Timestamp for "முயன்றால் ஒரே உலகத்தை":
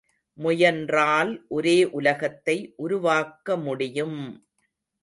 0.37-2.57